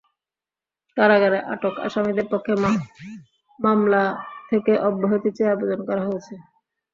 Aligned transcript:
কারাগারে 0.97 1.39
আটক 1.53 1.75
আসামিদের 1.87 2.27
পক্ষে 2.31 2.53
মামলা 3.59 4.03
থেকে 4.49 4.73
অব্যাহতি 4.87 5.29
চেয়ে 5.37 5.53
আবেদন 5.53 5.79
করা 5.87 6.03
হয়েছে। 6.07 6.33